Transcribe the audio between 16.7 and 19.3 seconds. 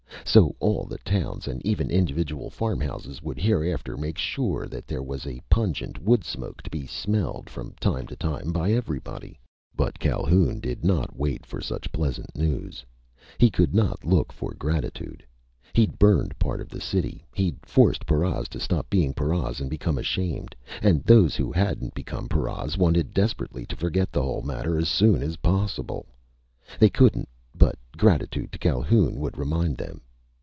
city. He'd forced paras to stop being